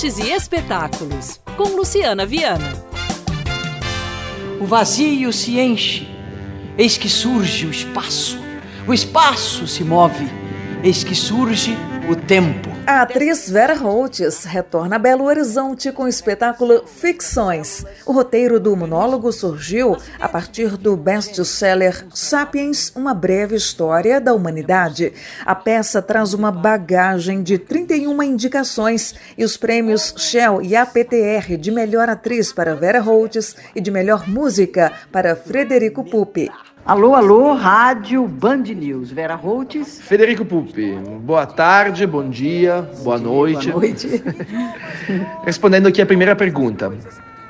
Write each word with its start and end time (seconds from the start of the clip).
artes 0.00 0.18
e 0.18 0.30
espetáculos, 0.30 1.38
com 1.58 1.76
Luciana 1.76 2.24
Viana. 2.24 2.72
O 4.58 4.64
vazio 4.64 5.30
se 5.30 5.60
enche, 5.60 6.08
eis 6.78 6.96
que 6.96 7.08
surge 7.08 7.66
o 7.66 7.70
espaço. 7.70 8.38
O 8.88 8.94
espaço 8.94 9.66
se 9.66 9.84
move, 9.84 10.26
eis 10.82 11.04
que 11.04 11.14
surge 11.14 11.76
o 12.08 12.16
tempo. 12.16 12.69
A 12.86 13.02
atriz 13.02 13.48
Vera 13.48 13.74
Holtz 13.74 14.44
retorna 14.44 14.96
a 14.96 14.98
Belo 14.98 15.24
Horizonte 15.24 15.92
com 15.92 16.04
o 16.04 16.08
espetáculo 16.08 16.84
Ficções. 16.86 17.84
O 18.04 18.12
roteiro 18.12 18.58
do 18.58 18.74
monólogo 18.74 19.32
surgiu 19.32 19.96
a 20.18 20.28
partir 20.28 20.76
do 20.76 20.96
best-seller 20.96 22.06
Sapiens, 22.12 22.92
uma 22.96 23.14
breve 23.14 23.54
história 23.54 24.20
da 24.20 24.34
humanidade. 24.34 25.12
A 25.44 25.54
peça 25.54 26.02
traz 26.02 26.34
uma 26.34 26.50
bagagem 26.50 27.42
de 27.42 27.58
31 27.58 28.22
indicações 28.22 29.14
e 29.38 29.44
os 29.44 29.56
prêmios 29.56 30.14
Shell 30.16 30.62
e 30.62 30.74
APTR 30.74 31.56
de 31.56 31.70
melhor 31.70 32.08
atriz 32.08 32.52
para 32.52 32.74
Vera 32.74 33.00
Holtz 33.00 33.56
e 33.74 33.80
de 33.80 33.90
melhor 33.90 34.28
música 34.28 34.92
para 35.12 35.36
Frederico 35.36 36.02
Pupi. 36.02 36.50
Alô, 36.84 37.14
alô, 37.14 37.52
Rádio 37.52 38.26
Band 38.26 38.62
News. 38.62 39.10
Vera 39.12 39.34
Holtz. 39.34 40.00
Federico 40.00 40.44
Pupi, 40.44 40.94
boa 41.20 41.44
tarde, 41.46 42.06
bom 42.06 42.28
dia, 42.28 42.88
boa 43.04 43.18
noite. 43.18 43.70
Boa 43.70 43.80
noite. 43.80 44.24
Respondendo 45.44 45.86
aqui 45.86 46.00
a 46.00 46.06
primeira 46.06 46.34
pergunta: 46.34 46.90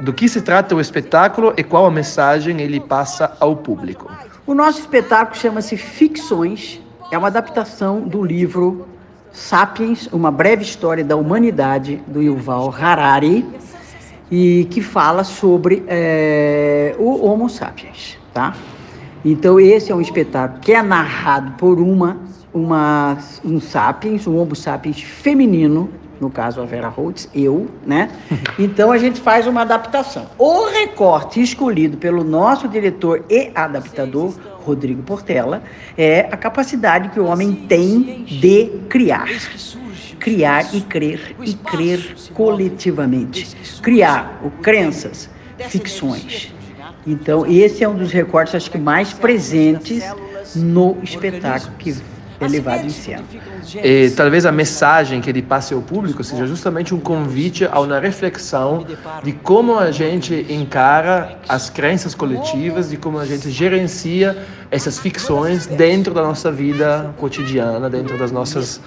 do 0.00 0.12
que 0.12 0.28
se 0.28 0.42
trata 0.42 0.74
o 0.74 0.80
espetáculo 0.80 1.54
e 1.56 1.62
qual 1.62 1.86
a 1.86 1.90
mensagem 1.90 2.60
ele 2.60 2.80
passa 2.80 3.36
ao 3.38 3.56
público? 3.56 4.10
O 4.44 4.52
nosso 4.52 4.80
espetáculo 4.80 5.38
chama-se 5.38 5.76
Ficções. 5.76 6.80
É 7.12 7.16
uma 7.16 7.28
adaptação 7.28 8.00
do 8.00 8.22
livro 8.22 8.88
Sapiens, 9.32 10.08
uma 10.12 10.30
breve 10.30 10.62
história 10.62 11.04
da 11.04 11.16
humanidade, 11.16 12.02
do 12.06 12.20
Yuval 12.20 12.74
Harari, 12.76 13.46
e 14.30 14.66
que 14.70 14.80
fala 14.80 15.24
sobre 15.24 15.84
é, 15.86 16.94
o 16.98 17.24
Homo 17.24 17.48
sapiens, 17.48 18.18
tá? 18.34 18.54
Então 19.24 19.60
esse 19.60 19.92
é 19.92 19.94
um 19.94 20.00
espetáculo 20.00 20.60
que 20.60 20.72
é 20.72 20.82
narrado 20.82 21.52
por 21.52 21.78
uma, 21.78 22.18
uma 22.52 23.18
um 23.44 23.60
sapiens, 23.60 24.26
um 24.26 24.36
homo 24.36 24.56
sapiens 24.56 25.02
feminino, 25.02 25.90
no 26.20 26.30
caso 26.30 26.60
a 26.60 26.64
Vera 26.64 26.88
Holtz, 26.88 27.28
eu, 27.34 27.68
né? 27.86 28.10
Então 28.58 28.92
a 28.92 28.98
gente 28.98 29.20
faz 29.20 29.46
uma 29.46 29.62
adaptação. 29.62 30.26
O 30.38 30.66
recorte 30.66 31.40
escolhido 31.40 31.96
pelo 31.96 32.24
nosso 32.24 32.68
diretor 32.68 33.24
e 33.28 33.50
adaptador, 33.54 34.34
Rodrigo 34.64 35.02
Portela, 35.02 35.62
é 35.96 36.28
a 36.30 36.36
capacidade 36.36 37.08
que 37.10 37.20
o 37.20 37.26
homem 37.26 37.52
tem 37.52 38.24
de 38.24 38.66
criar. 38.88 39.28
Criar 40.18 40.74
e 40.74 40.82
crer, 40.82 41.34
e 41.42 41.54
crer 41.54 42.14
coletivamente. 42.34 43.56
Criar 43.80 44.38
o 44.44 44.50
crenças, 44.50 45.30
ficções 45.68 46.52
então, 47.06 47.46
esse 47.46 47.82
é 47.82 47.88
um 47.88 47.96
dos 47.96 48.12
recortes, 48.12 48.54
acho 48.54 48.70
que 48.70 48.78
mais 48.78 49.12
presentes 49.12 50.04
no 50.54 50.98
espetáculo 51.02 51.72
que 51.78 51.94
é 52.40 52.48
levado 52.48 52.86
em 52.86 52.90
cena. 52.90 53.22
E 53.84 54.10
talvez 54.10 54.46
a 54.46 54.52
mensagem 54.52 55.20
que 55.20 55.28
ele 55.28 55.42
passe 55.42 55.74
ao 55.74 55.82
público 55.82 56.24
seja 56.24 56.46
justamente 56.46 56.94
um 56.94 56.98
convite 56.98 57.66
a 57.70 57.78
uma 57.78 58.00
reflexão 58.00 58.86
de 59.22 59.32
como 59.32 59.78
a 59.78 59.90
gente 59.90 60.46
encara 60.48 61.38
as 61.48 61.68
crenças 61.68 62.14
coletivas, 62.14 62.88
de 62.88 62.96
como 62.96 63.18
a 63.18 63.26
gente 63.26 63.50
gerencia 63.50 64.36
essas 64.70 64.98
ficções 64.98 65.66
dentro 65.66 66.14
da 66.14 66.22
nossa 66.22 66.50
vida 66.50 67.14
cotidiana, 67.18 67.90
dentro 67.90 68.18
das 68.18 68.32
nossas 68.32 68.80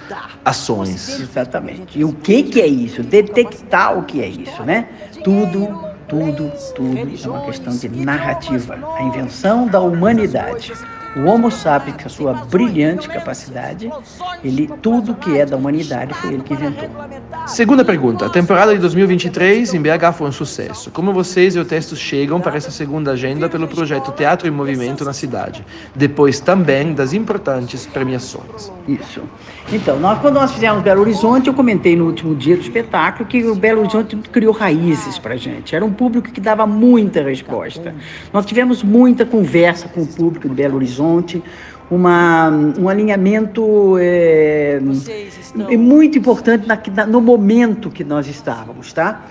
ações. 0.44 1.20
Exatamente. 1.20 1.98
E 1.98 2.04
o 2.04 2.12
que, 2.12 2.42
que 2.42 2.60
é 2.60 2.66
isso? 2.66 3.02
Detectar 3.02 3.96
o 3.96 4.02
que 4.02 4.20
é 4.20 4.26
isso, 4.26 4.62
né? 4.64 4.88
Tudo 5.22 5.93
tudo, 6.08 6.52
tudo 6.74 6.98
é 6.98 7.28
uma 7.28 7.42
questão 7.42 7.76
de 7.76 7.88
narrativa. 7.88 8.78
A 8.96 9.02
invenção 9.02 9.66
da 9.66 9.80
humanidade. 9.80 10.72
O 11.16 11.28
Homo 11.28 11.50
sapiens, 11.50 11.96
com 11.96 12.06
a 12.06 12.10
sua 12.10 12.32
brilhante 12.32 13.08
capacidade, 13.08 13.88
ele 14.42 14.68
tudo 14.82 15.14
que 15.14 15.38
é 15.38 15.46
da 15.46 15.56
humanidade 15.56 16.12
foi 16.14 16.34
ele 16.34 16.42
que 16.42 16.54
inventou. 16.54 16.88
Segunda 17.46 17.84
pergunta. 17.84 18.26
A 18.26 18.28
temporada 18.28 18.74
de 18.74 18.80
2023 18.80 19.74
em 19.74 19.80
BH 19.80 20.12
foi 20.14 20.28
um 20.28 20.32
sucesso. 20.32 20.90
Como 20.90 21.12
vocês 21.12 21.54
e 21.54 21.58
o 21.60 21.64
texto 21.64 21.94
chegam 21.94 22.40
para 22.40 22.56
essa 22.56 22.70
segunda 22.70 23.12
agenda 23.12 23.48
pelo 23.48 23.68
projeto 23.68 24.10
Teatro 24.12 24.48
em 24.48 24.50
Movimento 24.50 25.04
na 25.04 25.12
cidade, 25.12 25.64
depois 25.94 26.40
também 26.40 26.92
das 26.92 27.12
importantes 27.12 27.86
premiações? 27.86 28.72
Isso. 28.88 29.22
Então, 29.72 29.98
nós, 29.98 30.20
quando 30.20 30.34
nós 30.34 30.52
fizemos 30.52 30.82
Belo 30.82 31.00
Horizonte, 31.00 31.48
eu 31.48 31.54
comentei 31.54 31.96
no 31.96 32.06
último 32.06 32.34
dia 32.34 32.56
do 32.56 32.62
espetáculo 32.62 33.28
que 33.28 33.44
o 33.44 33.54
Belo 33.54 33.80
Horizonte 33.80 34.16
criou 34.16 34.52
raízes 34.52 35.18
para 35.18 35.36
gente. 35.36 35.74
Era 35.76 35.84
um 35.84 35.92
público 35.92 36.30
que 36.30 36.40
dava 36.40 36.66
muita 36.66 37.22
resposta. 37.22 37.94
Nós 38.32 38.44
tivemos 38.44 38.82
muita 38.82 39.24
conversa 39.24 39.88
com 39.88 40.02
o 40.02 40.06
público 40.06 40.48
do 40.48 40.54
Belo 40.54 40.76
Horizonte, 40.76 41.03
uma, 41.90 42.50
um 42.78 42.88
alinhamento 42.88 43.96
é, 43.98 44.80
muito 45.78 46.18
importante 46.18 46.66
na, 46.66 47.06
no 47.06 47.20
momento 47.20 47.90
que 47.90 48.02
nós 48.02 48.26
estávamos, 48.26 48.92
tá? 48.92 49.24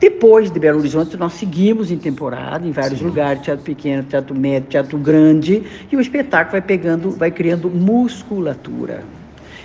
Depois 0.00 0.50
de 0.50 0.58
Belo 0.58 0.78
Horizonte, 0.78 1.14
nós 1.18 1.34
seguimos 1.34 1.90
em 1.90 1.98
temporada, 1.98 2.66
em 2.66 2.72
vários 2.72 3.00
Sim. 3.00 3.04
lugares, 3.04 3.42
teatro 3.42 3.62
pequeno, 3.62 4.02
teatro 4.02 4.34
médio, 4.34 4.70
teatro 4.70 4.96
grande, 4.96 5.62
e 5.92 5.96
o 5.96 6.00
espetáculo 6.00 6.52
vai 6.52 6.62
pegando, 6.62 7.10
vai 7.10 7.30
criando 7.30 7.68
musculatura. 7.68 9.04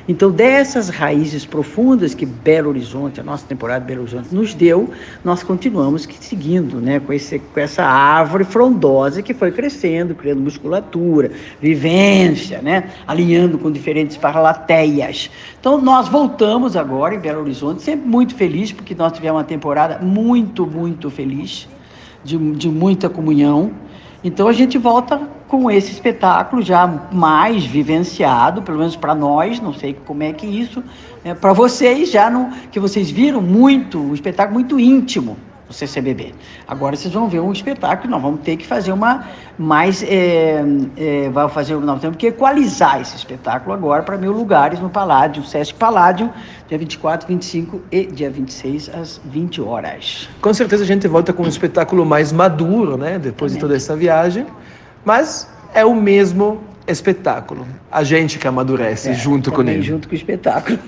Então, 0.08 0.30
dessas 0.30 0.90
raízes 0.90 1.46
profundas 1.46 2.14
que 2.14 2.28
Belo 2.28 2.70
Horizonte, 2.70 3.20
a 3.20 3.24
nossa 3.24 3.46
temporada 3.48 3.84
Belo 3.84 4.02
Horizonte, 4.02 4.34
nos 4.34 4.54
deu, 4.54 4.92
nós 5.24 5.42
continuamos 5.42 6.08
seguindo, 6.22 6.80
né, 6.80 7.00
com, 7.00 7.12
esse, 7.12 7.40
com 7.40 7.60
essa 7.60 7.84
árvore 7.84 8.44
frondosa 8.44 9.24
que 9.24 9.34
foi 9.34 9.52
crescendo, 9.52 10.14
criando 10.14 10.42
musculatura, 10.42 11.32
vivência, 11.60 12.62
né, 12.62 12.92
alinhando 13.08 13.58
com 13.58 13.72
diferentes 13.72 14.16
parlateias. 14.16 15.32
Então, 15.60 15.82
nós 15.82 16.08
voltamos 16.08 16.78
agora 16.78 17.16
em 17.16 17.20
Belo 17.20 17.42
Horizonte, 17.42 17.82
sempre 17.82 18.08
muito 18.08 18.36
feliz, 18.36 18.72
porque 18.72 18.94
nós 18.94 19.12
tivemos 19.12 19.38
uma 19.38 19.44
temporada 19.44 19.98
muito, 20.06 20.68
muito 20.68 21.10
feliz, 21.10 21.68
de, 22.24 22.38
de 22.38 22.70
muita 22.70 23.10
comunhão. 23.10 23.72
Então, 24.24 24.48
a 24.48 24.54
gente 24.54 24.78
volta 24.78 25.20
com 25.56 25.72
esse 25.72 25.92
espetáculo 25.92 26.62
já 26.62 26.86
mais 27.12 27.66
vivenciado, 27.66 28.62
pelo 28.62 28.78
menos 28.78 28.96
para 28.98 29.16
nós, 29.16 29.62
não 29.62 29.74
sei 29.74 29.94
como 30.06 30.22
é 30.22 30.34
que 30.34 30.46
isso, 30.46 30.84
é, 31.24 31.34
para 31.34 31.54
vocês 31.54 32.12
já 32.12 32.30
não, 32.30 32.52
que 32.70 32.80
vocês 32.80 33.10
viram 33.10 33.42
muito, 33.42 34.00
um 34.00 34.14
espetáculo 34.14 34.56
muito 34.56 34.78
íntimo 34.78 35.38
do 35.66 35.74
CCBB. 35.74 36.36
Agora 36.68 36.96
vocês 36.96 37.14
vão 37.14 37.30
ver 37.30 37.40
um 37.40 37.54
espetáculo, 37.54 38.12
nós 38.12 38.22
vamos 38.22 38.42
ter 38.42 38.58
que 38.58 38.68
fazer 38.68 38.92
uma 38.92 39.26
mais, 39.58 40.04
é, 40.04 40.62
é, 40.98 41.30
vai 41.30 41.48
fazer, 41.48 41.76
nós 41.78 42.02
temos 42.02 42.18
que 42.18 42.28
equalizar 42.28 43.00
esse 43.00 43.16
espetáculo 43.16 43.74
agora 43.74 44.04
para 44.04 44.18
mil 44.18 44.34
lugares 44.34 44.78
no 44.80 44.90
Paládio, 44.90 45.42
Sesc 45.46 45.74
Paládio, 45.76 46.30
dia 46.68 46.78
24, 46.78 47.28
25 47.30 47.82
e 47.90 48.06
dia 48.08 48.30
26 48.30 48.90
às 48.94 49.22
20 49.24 49.62
horas. 49.62 50.28
Com 50.42 50.54
certeza 50.54 50.84
a 50.84 50.88
gente 50.88 51.08
volta 51.08 51.32
com 51.32 51.44
um 51.44 51.48
espetáculo 51.48 52.06
mais 52.06 52.34
maduro, 52.34 52.98
né, 52.98 53.18
depois 53.18 53.54
Também. 53.54 53.56
de 53.56 53.60
toda 53.62 53.76
essa 53.76 53.96
viagem. 53.96 54.46
Mas 55.06 55.48
é 55.74 55.86
o 55.86 55.94
mesmo 55.94 56.64
espetáculo. 56.88 57.66
A 57.92 58.04
gente 58.04 58.40
que 58.40 58.48
amadurece 58.48 59.10
é, 59.10 59.14
junto 59.14 59.52
com 59.52 59.62
ele. 59.62 59.84
Junto 59.84 60.08
com 60.08 60.14
o 60.14 60.18
espetáculo. 60.18 60.80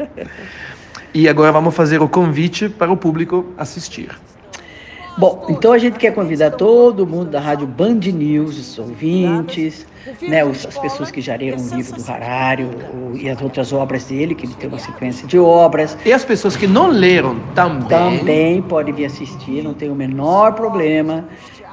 e 1.12 1.28
agora 1.28 1.52
vamos 1.52 1.74
fazer 1.74 2.00
o 2.00 2.08
convite 2.08 2.68
para 2.68 2.90
o 2.90 2.96
público 2.96 3.52
assistir. 3.56 4.18
Bom, 5.18 5.46
então 5.48 5.72
a 5.72 5.78
gente 5.78 5.98
quer 5.98 6.14
convidar 6.14 6.52
todo 6.52 7.04
mundo 7.04 7.30
da 7.30 7.40
Rádio 7.40 7.66
Band 7.66 7.94
News, 7.94 8.56
os 8.56 8.78
ouvintes, 8.78 9.84
né, 10.22 10.42
as 10.42 10.78
pessoas 10.78 11.10
que 11.10 11.20
já 11.20 11.34
leram 11.34 11.58
o 11.58 11.74
livro 11.74 12.00
do 12.00 12.10
Harari 12.10 12.64
o, 12.64 13.16
e 13.16 13.28
as 13.28 13.40
outras 13.42 13.72
obras 13.72 14.04
dele, 14.04 14.34
que 14.34 14.46
ele 14.46 14.54
tem 14.54 14.68
uma 14.68 14.78
sequência 14.78 15.26
de 15.26 15.36
obras. 15.36 15.98
E 16.04 16.12
as 16.12 16.24
pessoas 16.24 16.56
que 16.56 16.68
não 16.68 16.88
leram 16.88 17.38
também. 17.54 18.18
Também 18.18 18.62
podem 18.62 18.94
vir 18.94 19.06
assistir, 19.06 19.62
não 19.62 19.74
tem 19.74 19.90
o 19.90 19.94
menor 19.94 20.52
problema. 20.52 21.24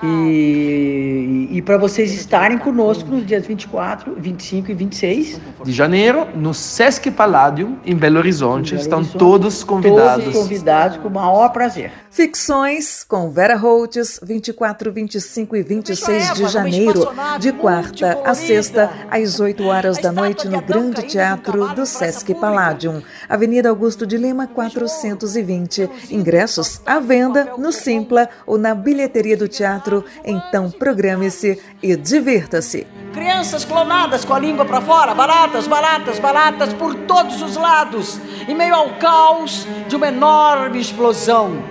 E, 0.03 1.47
e 1.51 1.61
para 1.61 1.77
vocês 1.77 2.13
estarem 2.13 2.57
conosco 2.57 3.09
nos 3.09 3.25
dias 3.25 3.45
24, 3.47 4.15
25 4.17 4.71
e 4.71 4.73
26 4.73 5.41
de 5.63 5.71
janeiro, 5.71 6.27
no 6.35 6.53
Sesc 6.53 7.09
Palladium, 7.11 7.77
em 7.85 7.95
Belo 7.95 8.17
Horizonte. 8.17 8.71
Belo 8.71 8.81
Estão 8.81 8.99
Horizonte, 8.99 9.17
todos 9.17 9.63
convidados. 9.63 10.25
Todos 10.25 10.39
convidados 10.39 10.97
com 10.97 11.07
o 11.07 11.11
maior 11.11 11.49
prazer. 11.49 11.91
Ficções 12.09 13.03
com 13.03 13.29
Vera 13.35 13.57
Holtz, 13.57 14.17
24, 14.23 14.93
25 14.93 15.57
e 15.57 15.61
26 15.61 16.35
de 16.35 16.47
janeiro, 16.47 17.05
de 17.37 17.51
quarta 17.51 18.17
A 18.23 18.33
sexta, 18.33 18.89
às 19.11 19.41
8 19.41 19.61
horas 19.65 19.97
da 19.97 20.09
noite, 20.09 20.47
no 20.47 20.61
Grande 20.61 21.03
Teatro 21.03 21.67
do 21.75 21.85
Sesc 21.85 22.33
Palladium, 22.35 23.01
Avenida 23.27 23.67
Augusto 23.67 24.07
de 24.07 24.15
Lima, 24.15 24.47
420. 24.47 25.89
Ingressos 26.09 26.79
à 26.85 26.97
venda 27.01 27.51
no 27.57 27.73
Simpla 27.73 28.29
ou 28.47 28.57
na 28.57 28.73
bilheteria 28.73 29.35
do 29.35 29.49
teatro. 29.49 30.05
Então 30.23 30.71
programe-se 30.71 31.61
e 31.83 31.93
divirta-se. 31.97 32.87
Crianças 33.13 33.65
clonadas 33.65 34.23
com 34.23 34.33
a 34.33 34.39
língua 34.39 34.63
para 34.63 34.79
fora, 34.79 35.13
baratas, 35.13 35.67
baratas, 35.67 36.19
baratas 36.19 36.71
por 36.71 36.95
todos 36.95 37.41
os 37.41 37.57
lados, 37.57 38.17
em 38.47 38.55
meio 38.55 38.75
ao 38.75 38.97
caos 38.97 39.67
de 39.89 39.97
uma 39.97 40.07
enorme 40.07 40.79
explosão. 40.79 41.61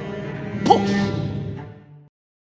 Pum! 0.66 1.13